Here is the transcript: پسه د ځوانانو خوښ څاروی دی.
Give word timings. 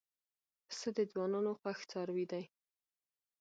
پسه 0.67 0.89
د 0.97 0.99
ځوانانو 1.11 1.51
خوښ 1.59 1.79
څاروی 1.91 2.25
دی. 2.31 2.43